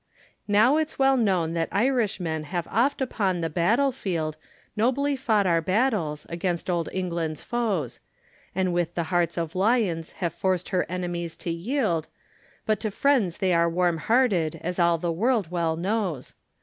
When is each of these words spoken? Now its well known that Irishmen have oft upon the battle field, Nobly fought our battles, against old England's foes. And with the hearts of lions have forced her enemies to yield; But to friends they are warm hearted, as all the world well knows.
Now 0.47 0.77
its 0.77 0.97
well 0.97 1.15
known 1.15 1.53
that 1.53 1.69
Irishmen 1.71 2.45
have 2.45 2.67
oft 2.71 3.03
upon 3.03 3.41
the 3.41 3.51
battle 3.51 3.91
field, 3.91 4.35
Nobly 4.75 5.15
fought 5.15 5.45
our 5.45 5.61
battles, 5.61 6.25
against 6.27 6.71
old 6.71 6.89
England's 6.91 7.43
foes. 7.43 7.99
And 8.55 8.73
with 8.73 8.95
the 8.95 9.03
hearts 9.13 9.37
of 9.37 9.53
lions 9.53 10.13
have 10.13 10.33
forced 10.33 10.69
her 10.69 10.87
enemies 10.89 11.35
to 11.45 11.51
yield; 11.51 12.07
But 12.65 12.79
to 12.79 12.89
friends 12.89 13.37
they 13.37 13.53
are 13.53 13.69
warm 13.69 13.97
hearted, 13.99 14.55
as 14.63 14.79
all 14.79 14.97
the 14.97 15.11
world 15.11 15.51
well 15.51 15.75
knows. 15.77 16.33